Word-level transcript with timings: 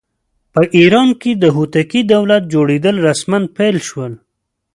په 0.53 0.61
ایران 0.77 1.09
کې 1.21 1.31
د 1.37 1.43
هوتکي 1.55 2.01
دولت 2.13 2.43
جوړېدل 2.53 2.95
رسماً 3.07 3.39
پیل 3.57 3.77
شول. 3.87 4.13